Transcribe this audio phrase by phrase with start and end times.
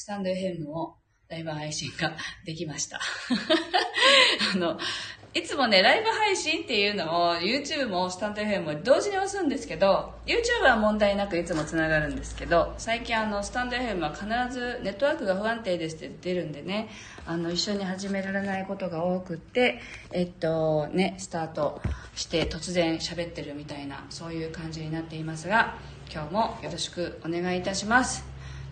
[0.00, 0.94] スタンド FM を
[1.28, 2.98] ライブ配信ができました。
[4.54, 4.78] あの、
[5.34, 16.88] いつもね、ライブ配信っていうのを YouTube もスタンド FM も同時に押すんですけど、YouTube は問題なくいつもつながるんですけど、最近あの、スタンド FM は必ずネットワークが不安定ですって出るんでね、
[17.26, 19.82] あの、一緒に始められないことが多くって、
[20.12, 21.82] えっと、ね、スタート
[22.14, 25.76] して突然喋ってるみたいな、そういう感じになっていますが、
[26.10, 28.29] 今日もよろしくお願いいたします。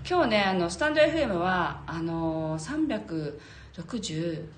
[0.09, 4.49] 今日ね、あの、スタンド FM は、あの、365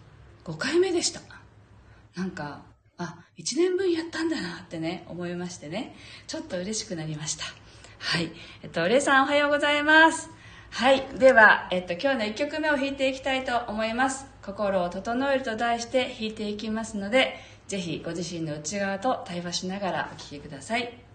[0.57, 1.21] 回目でした。
[2.15, 2.63] なんか、
[2.99, 5.97] あ、1年分やったんだなってね、思いましてね、
[6.29, 7.47] ちょっと嬉しくなりました。
[7.99, 8.31] はい。
[8.63, 10.31] えっと、レイさんおはようございます。
[10.71, 11.05] はい。
[11.19, 14.27] では、えっと、今日の1曲目を弾いていきたいと思います。
[14.43, 17.35] 心を整えると題して弾いていきますので、
[17.67, 21.10] ぜひご自身の内側と対話しながらお聴きください。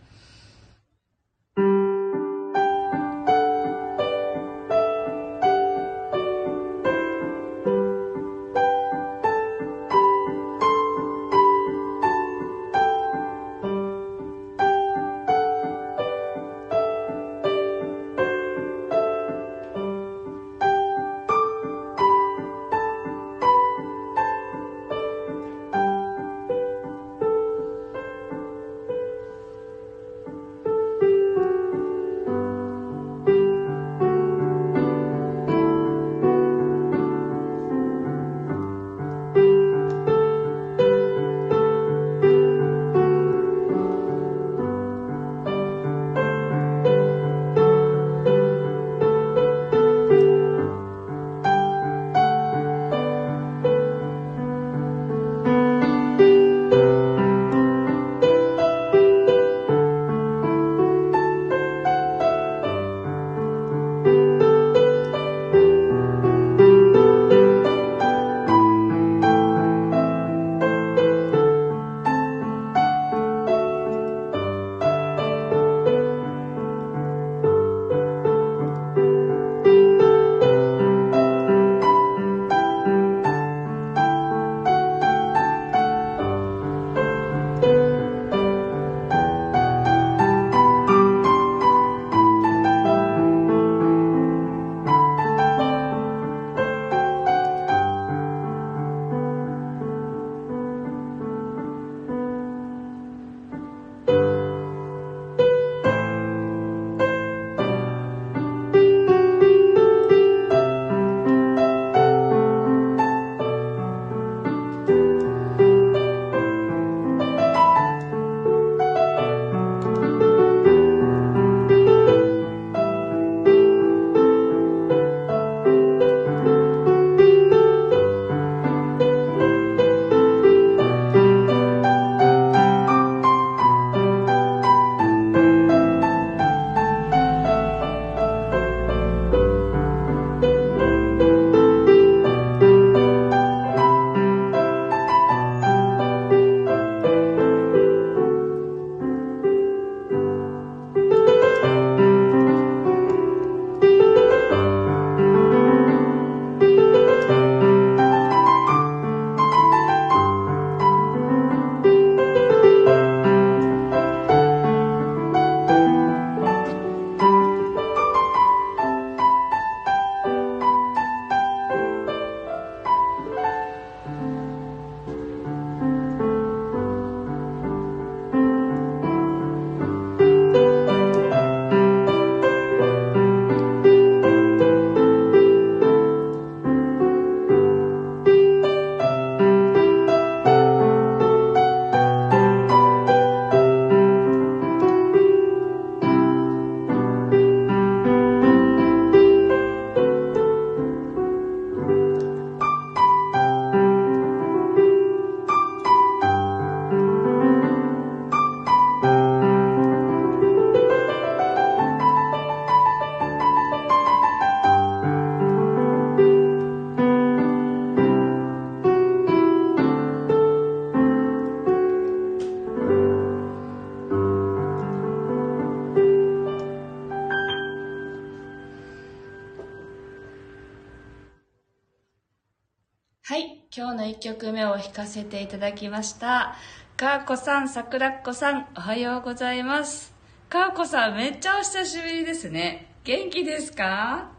[234.26, 236.56] 曲目を弾かせていただきました。
[236.98, 240.16] かーこさん、さくらっこさん、おはようございます。
[240.50, 242.88] かーこさん、めっちゃお久しぶりですね。
[243.04, 244.32] 元気ですか？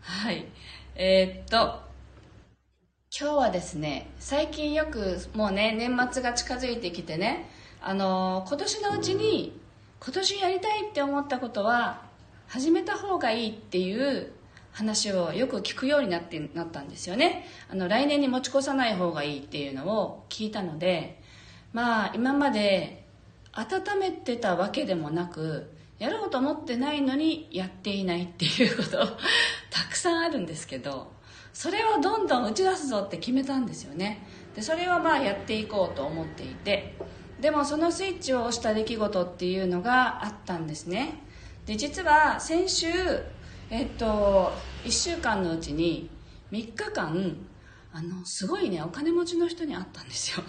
[0.00, 0.46] はい
[0.94, 1.82] えー、っと
[3.14, 7.50] 今日はですね最近よくもうね年末が近づいてきてね
[7.82, 9.60] あの今年のうちに
[10.00, 12.00] 今年やりたいって思ったことは
[12.46, 14.32] 始めた方がいいっていう
[14.74, 17.46] 話をよく聞くようになってなったんですよね。
[17.70, 21.22] あの来年に持ち越さない方がいいっていうのを聞いたので
[21.72, 23.06] まあ今まで
[23.52, 28.98] 温めてたわけでもなくやろうと思ってないのにやっていないっていうこと
[29.70, 31.12] たくさんあるんですけど
[31.52, 34.26] それをどんどん打ち出すぞって決めたんですよね。
[34.56, 36.96] でそれをまあやっていこうと思っていて
[37.40, 41.22] でもそのスイッチを押した出来事っていうのがあったんですね。
[41.64, 42.88] で実は先週
[43.74, 44.52] えっと
[44.84, 46.08] 1週間のうちに
[46.52, 47.36] 3日間
[47.92, 50.44] あのすごいねお金持ちの人に会ったんですよ。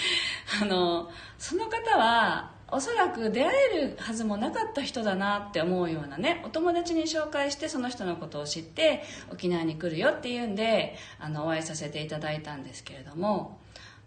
[0.62, 13.58] あのその方はおそらく出会えるはずもなかった人だなって思うようなねお友達に紹介してその人のことを知って沖縄に来るよっていうんであのお会いさせていただいたんですけれども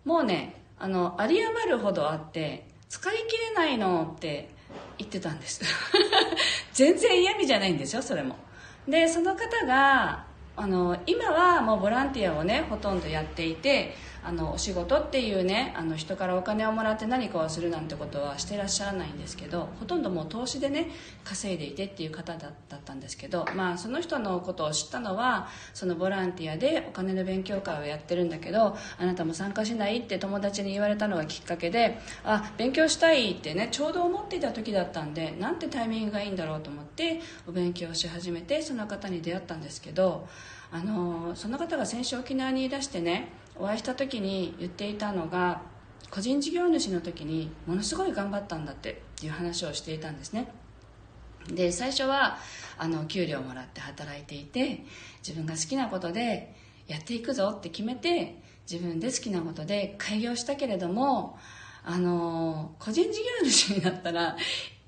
[0.05, 4.49] もうねあの有り余るほどあって使い切れないのって
[4.97, 5.61] 言ってたんです。
[6.73, 8.44] 全然嫌味じゃないんですよそれも。
[8.87, 10.25] でその方が
[10.57, 13.95] あの今はもうボランティアをねほとんどやっていて
[14.25, 20.89] あのお仕事っていうねあの人からお金をもらって何かをするなんてことはしてらっしゃらないんですけどほとんどもう投資でね
[21.23, 40.27] 稼いでいてっていう方だったんですけど、まあ、その人のことを知ったのはそのボランティアでお金の勉強会をやってるんだけどあなたも参加しないって友達に言われたのがきっかけであ勉強したいってねちょうど思っていた時だったんでなんてタイミングがいいんだろうと思ってお勉強し始めてその方に出会ったんですけど
[40.71, 45.61] あのその方が先週沖縄にいらしてねお会いした時に言っていたのが
[46.09, 50.51] 個人事業主の時にものすごい頑張ったんだっていう話をしていたんですね。
[51.47, 52.37] で最初は
[52.77, 54.83] あの給料をもらって働いていて
[55.25, 56.55] 自分が好きなことで
[56.87, 61.37] やっていくぞって決めて自分で好きなことで開業したけれども
[61.83, 64.35] あの個人事業主になったら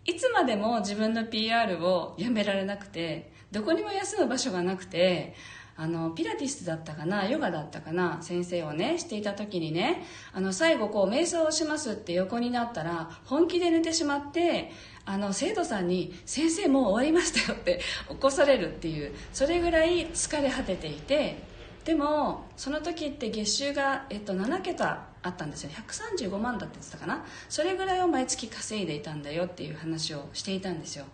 [0.06, 5.36] いつまでも自分の PR をやめられなくてどこにも休む場所がなくて
[5.78, 10.04] あのピラティスだったかなヨガだったかな先生をねしていた時にね
[10.34, 14.72] あの最後こう瞑想をしますって横になったら本気で寝てしまって
[15.06, 17.80] あの生徒さんに「先生もう終わりましたよ」って
[18.10, 21.44] 起こされるっていうそれぐらい疲れ果てていて
[21.88, 27.24] でもその時って月収が、えっと、7桁あったんですよ135万だって言ってたかな。
[27.48, 31.06] それぐらいを毎月稼いでいたんだよっていう話をしていたんですよ。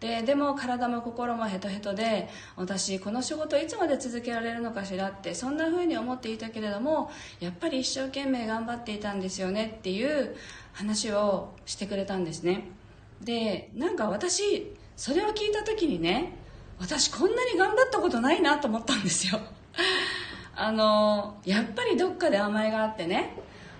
[0.00, 10.34] ででも体も心もヘトヘトで私この仕事いつまで続けられるのかしらってそんな風に思っていたけれどもやっぱり一生懸命頑張っていたんですよねっていう
[10.72, 12.64] 話をしてくれたんですね。
[13.20, 16.32] でなんか私それを聞いた時にね
[16.78, 19.38] 私こんなに頑張ったことないなと思ったんですよ。
[20.56, 23.36] あのやっぱりどっかで甘えがあってね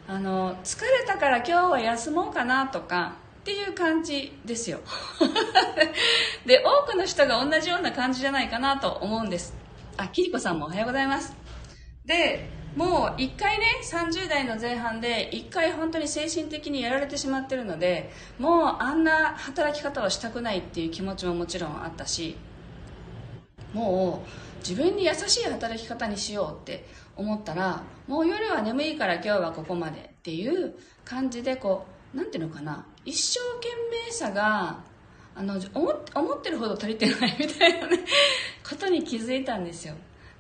[0.07, 4.81] あの疲れたから今日は休もうかなとかっていう感じですよ。
[6.45, 9.55] で多くの人が同じような感じじゃないかなと思うんです。
[9.97, 11.35] あキリコさんもおはようございます。
[12.05, 22.37] でもう1回ね30代の前半で1回本当に精神的にやられてしまってるのでもうあんな働き方をしたくないっていう気持ちももちろんあったし
[23.73, 26.87] もう自分に優しい働き方にしようって
[27.17, 30.75] 思ったらもう夜は眠いから今日はここまでっていう
[31.05, 32.85] 感じでこう何ていうのかな？
[33.05, 33.69] 一生懸
[34.07, 34.81] 命さが
[35.35, 38.01] あの思思ってるほど足りてないみたいなね
[38.69, 39.95] ことに気づいたんですよ。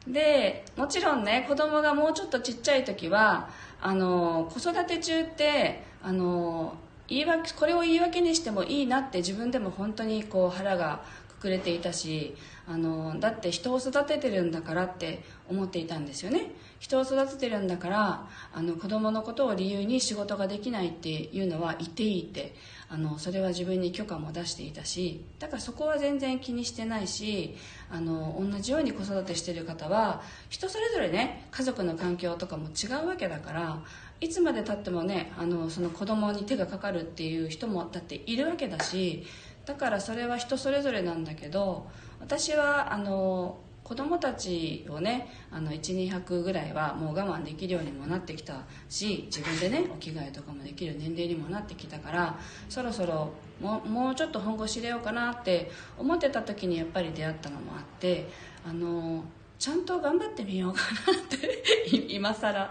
[0.06, 3.50] でもちろんね子供がもうちょっとちっちゃい時は
[3.80, 6.74] あの子育て中ってあの
[7.06, 12.34] 言い訳これを言い訳にしてもいいなって自分でも本当にこう腹がくくれていたし
[12.66, 16.52] あのだって人を育ててるんだからって思っていたんですよね。
[16.80, 22.54] 人を育ててるんだからあの子供のことを理由に仕事ができないっていうのは言っていいって
[22.88, 27.54] あのそれは自分に許可も出していたしだからそこは全然気にしてないし
[27.90, 33.82] あの同じように子育てしてる方は人それぞれね家族の環境とかも違うわけだから
[34.22, 39.24] いつまでたってもねあのその子供に手がかかるっていう人もだっているわけだし
[39.66, 41.86] だからそれは人それぞれなんだけど
[42.20, 43.58] 私はあの
[43.90, 58.28] 子供たちをね12泊ぐらいはもう我慢できるようにもなってきたし自分でねお着替えとかもできる年齢にもなってきたからそろそろももうちょっと本腰入れようかなって思ってた時にやっぱり出会ったのもあって
[58.64, 59.24] あの
[59.58, 60.78] ちゃんと頑張ってみようか
[61.12, 62.64] なって 今更。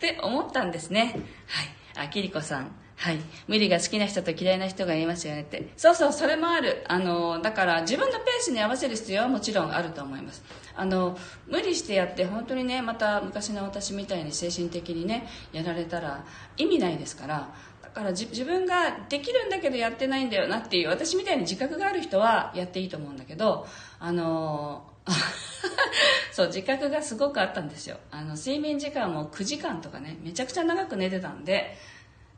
[0.00, 1.20] て思ったんですね。
[1.94, 2.06] はい。
[2.06, 2.70] あきりこさん。
[2.98, 3.20] はい。
[3.46, 5.70] 無理が好きな人と嫌いな人がいますよねって。
[5.76, 6.84] そうそう、それもある。
[6.88, 10.42] あの、だから自分のペースに合わせる必要はもちろんあると思います。
[10.74, 16.24] あの、無理してやって本当にね、また昔の私みたいに精神的にね、やられたら
[16.56, 23.64] 意味ないですから、だから自分ができるんだけどやってないんだよなっていう、私みたいに自覚がある人はやっていいと思うんだけど、
[24.00, 24.82] あの、
[26.32, 31.76] そう自覚がすごくあったんですよあの睡眠時間も9時間とかねめちゃくちゃ長く寝てたんで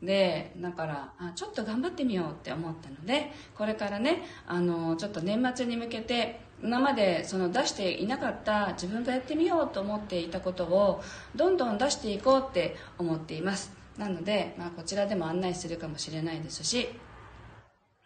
[0.01, 11.01] でだからあちょっと頑張ってみようって思ったのでこれからねあのちょっと年末に向けて今までその出していなかった自分がやってみようと思っていたことを
[11.35, 13.71] どんどん出していこうって思っています。
[13.97, 16.87] なので、まあ、こちらでも案内するかもしれないですし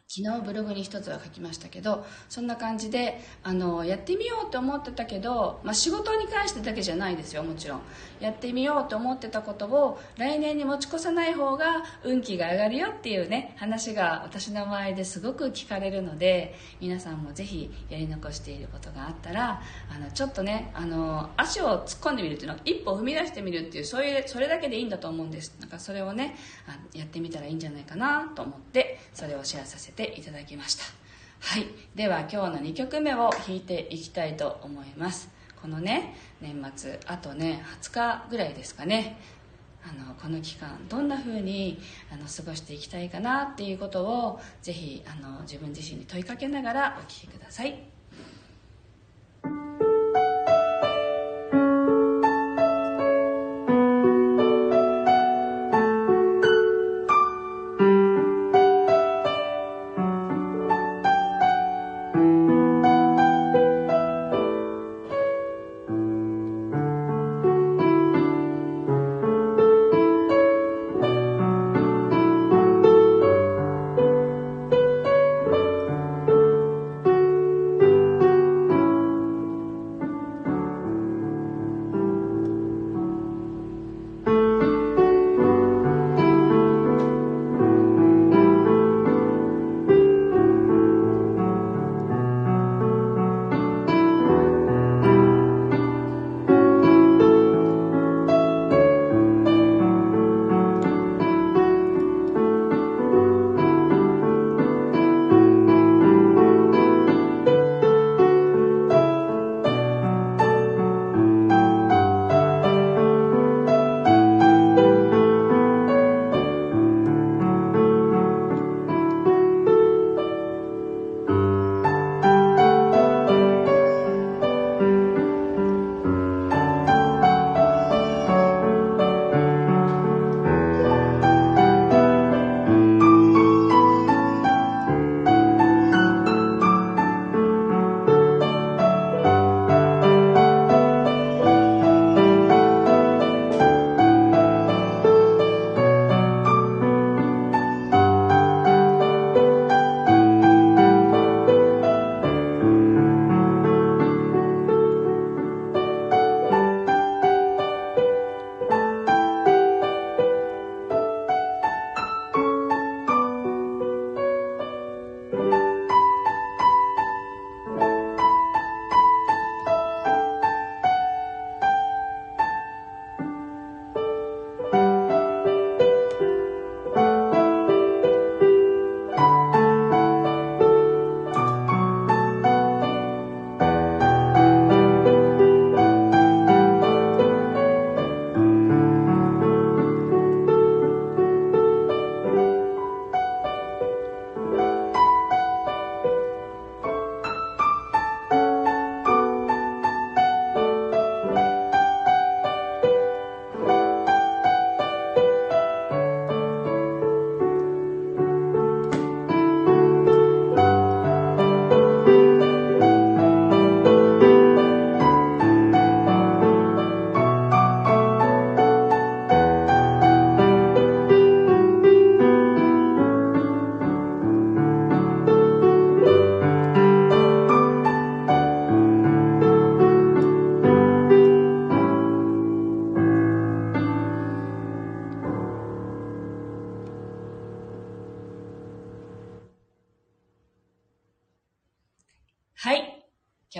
[0.07, 7.81] 昨日ブログに一つは書きましたけどそんな感じであのやってみようと思ってたけど、まあ、仕事に関してだけじゃないですよもちろん。
[8.19, 19.61] やってみようと思ってたことを来年に持ち越さない方が運気が上がるよっていうね話が私の周りですごく聞かれるので皆さんもぜひやり残していることがあったら
[19.93, 25.57] あのちょっとねあの足を突っ込んでみるっていうのは一歩踏み出してみるっていうそういうそれだけでいいんだと思うんです。
[25.59, 26.35] なんかそれをね
[26.67, 30.83] あやってみたらいいんじゃないかなと思ってそれをシェアさせてていただきました。
[31.39, 31.67] はい。
[31.95, 35.29] では今日の2曲目を弾いていきたいと思います。
[35.61, 39.17] このね年末あとね20日ぐらいですかね。
[39.87, 41.79] あのこの期間どんな風に
[42.11, 47.94] あの過ごしていきたいかなっていうことをぜひあの自分自身に問いかけながらお聴きください。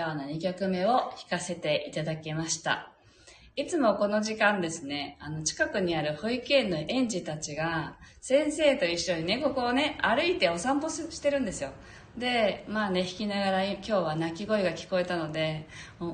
[0.06, 2.92] 今日の2曲目を弾かせていただきました。
[3.56, 11.70] いつもこの時間ですね、あの、近くにある保育園の園児たちが、先生と一緒にね、ここをね、歩いてお散歩してるんですよ。
[12.16, 15.66] で、まあね、弾きながら今日は泣き声が聞こえたので、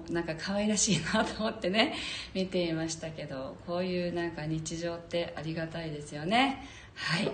[0.08, 1.94] なんか可愛らしいなと思ってね、
[2.32, 6.66] 見ていましたけど、こういうなんか日常ってありがたいですよね。
[6.94, 7.30] はい。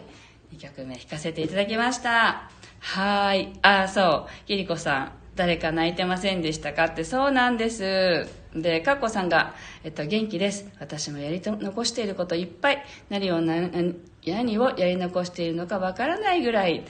[0.52, 2.50] 2曲目弾かせていただきました。
[2.80, 3.52] はい。
[3.62, 4.46] あ、そう。
[4.46, 5.27] キリコさん。
[5.38, 8.26] 誰か泣いてませんでしたかってそうなんです。
[8.56, 9.54] でかっこさんが、
[9.84, 10.68] えっと、元気です。
[10.80, 12.84] 私もやり残していることいっぱい。
[13.08, 16.84] 何を何をやり残しているのかわからないぐらい。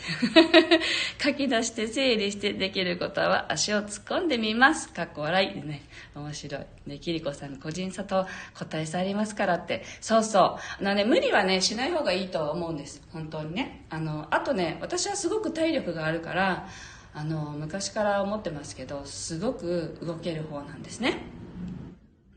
[1.22, 4.90] 書き出して整理してできることは足を突っ込んでみます。
[4.94, 5.82] かっこ笑いね。
[6.14, 6.62] 面白い。
[6.86, 8.26] ねキリコさん個人差と
[8.58, 9.84] 答えさありますからって。
[10.00, 10.42] そうそう。
[10.42, 13.02] あのね無理はねしない方がいいと思うんです。
[13.12, 13.84] 本当にね。
[13.90, 16.66] あのあとね私はすごく体力があるから
[17.14, 21.38] あの昔から思ってますけどすごく動ける方なんですね。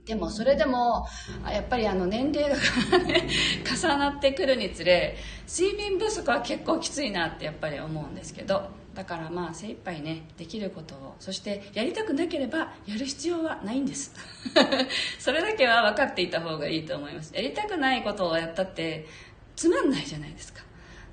[0.06, 1.06] でもそれでも
[1.50, 2.56] やっぱりあの年齢が、
[3.64, 5.16] 重なってくるにつれ
[5.48, 14.14] 睡眠不足は結構きついなってやっぱり思うんですけどだからまあ精一杯ねできることをそしてやりたくなければやる必要はないんです。
[15.20, 17.34] それだけは分かっていた方がいいと思います。
[17.34, 19.06] やりたくないことをやったって
[19.56, 20.64] つまんないじゃないですか。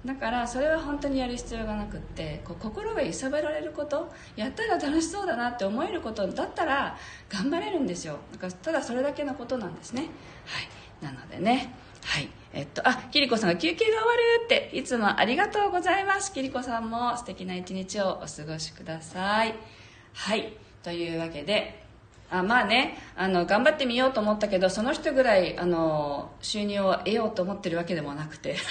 [0.05, 6.97] だからそれは本当にやる必要がなくってこう心が揺さぶられることやったら楽しそうだなって思えることだったら
[7.29, 8.19] 頑張れるんですよ。
[8.33, 10.03] だからただそれだけのことなんですね。
[10.47, 11.05] はい。
[11.05, 11.75] なのでね。
[12.05, 12.29] はい。
[12.53, 16.33] えっとあキリコさんが休憩が終わるっていつもありがとうございます。
[16.33, 19.55] キリコさんも素敵な一日をお過ごしください。
[20.15, 20.53] はい。
[20.83, 21.88] というわけで
[22.31, 28.57] あまあねあの頑張ってみようと思ったけどその人ぐらいあの収入を得ようと思ってるわけでもなくて。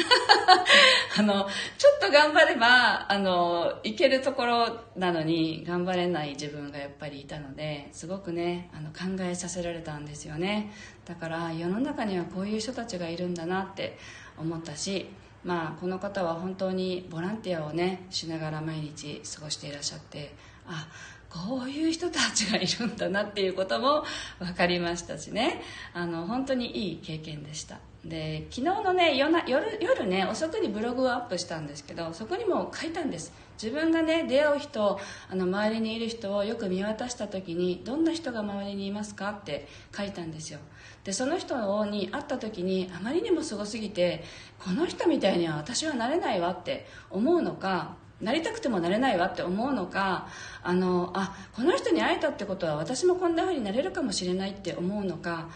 [1.18, 1.48] あの
[1.78, 10.72] ちょっと頑張ればあのいけるところなのに頑張れない自分がやっぱりいたのですごくねあの考えさせられたんですよね。
[11.06, 13.98] だから世の中にはこういう人たちがいるんだなって
[14.38, 15.10] 思ったし
[15.48, 20.36] まあこの方は本当にボランティアをねしながら毎日過ごしていらっしゃって
[20.68, 20.89] あ
[21.30, 24.04] こういう人たちがいるんだなっていうことも
[24.39, 25.62] 分かりましたしね。
[25.94, 27.80] あの本当にいい経験でした。
[28.05, 29.43] で昨日のね夜
[29.81, 33.33] 夜ね遅くにブログをアップしたんですけどそこにも書いたんです。
[33.62, 40.60] 自分がね出会う人あの周りにいる人をよく見渡した時にどんな人が周りにいますかって書いたんですよ。
[41.03, 44.23] でその人に会った時にあまりにもすごすぎて
[44.60, 50.27] この人みたいには私はなれないわって思うのかなりたくてもなれないわって思うのか
[50.63, 55.49] あのあこの人に会えたってことは私もこんな風になれるかもしれないって思うのか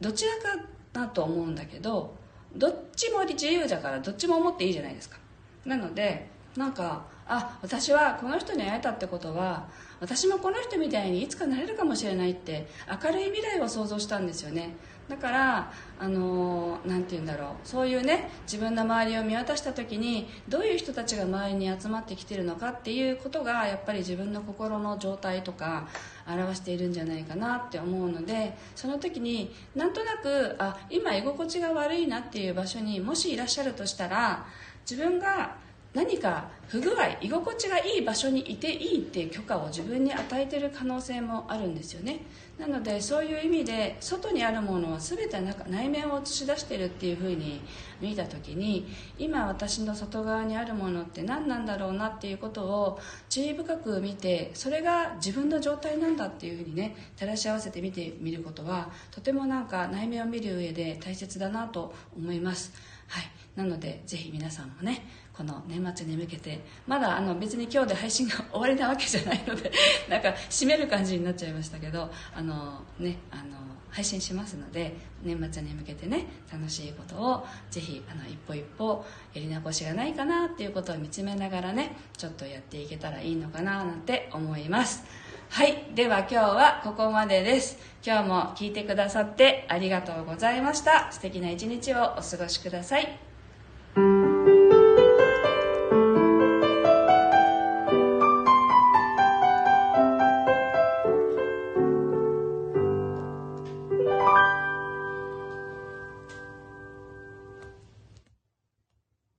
[0.00, 2.16] どちらかなと思うんだけど
[2.56, 5.18] どっちも自由だからどっちも思っていいじゃないですか。
[5.64, 9.68] なのでなんかあ私はこの人に会えたってことは
[10.00, 12.66] 私もこの人みたいにいつかなれるかもしれないって
[13.02, 14.74] 明るい未来を想像したんですよね。
[15.08, 17.50] だからあの何て言うんだろう。
[17.64, 25.88] そういうね自分の周りを見渡した時にどういう人たちが周りに集まってきてるのかっていうことがやっぱり自分の心の状態とか
[26.28, 34.46] 表しているんじゃないかなって思うのでその時になんとなくあ今居心地が悪いなっていう場所にもしいらっしゃるとしたら
[34.88, 35.56] 自分が
[35.94, 42.20] 何か不具合居心地がいい場所にいていいっていう許可を自分に与えてる可能性もあるんですよね。
[42.58, 47.62] なのでそういう意味で外にあるものは全て内面を映し出してるっていうふうに
[48.00, 62.72] 見た時に今私の外側にあるものって何なんだろうなっていうことを注意深く見てそれが自分の状態なんだっていうふうにね照らし合わせて見てみることはとてもなんか内面を見る上で大切だなと思います。
[63.06, 63.30] はい。
[63.56, 65.04] なのでぜひ皆さんもね
[65.38, 69.70] この年末に向けてまだあの別に今日で配信が終わりなわけじゃないので
[70.10, 73.56] なんか締める感じになっちゃいましたけどあのねあの
[73.88, 85.04] 配信しますので年末に向けてね楽しいことをぜひあの一歩一歩やり残しがないかなっていうことを見つめながらねちょっとやっていけたらいいのかななんて思います。
[85.50, 85.84] はい。
[85.94, 87.78] では今日はここまでです。
[88.04, 91.10] 今日も聞いてくださってありがとうございました。
[91.12, 93.27] 素敵な一日をお過ごしください。